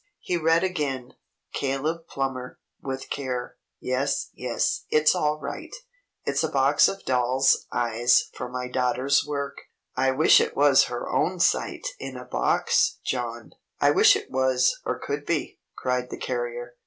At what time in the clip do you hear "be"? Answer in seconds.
15.23-15.59